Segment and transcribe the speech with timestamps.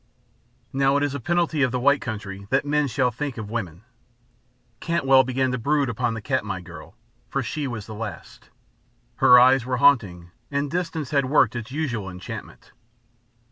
[0.73, 3.83] Now it is a penalty of the White Country that men shall think of women;
[4.79, 6.95] Cantwell began to brood upon the Katmai girl,
[7.29, 8.49] for she was the last;
[9.17, 12.71] her eyes were haunting and distance had worked its usual enchantment.